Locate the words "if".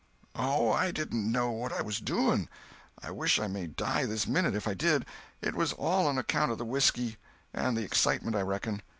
4.55-4.67